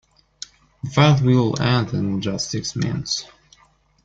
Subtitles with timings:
[0.81, 3.27] The fight will end in just six minutes.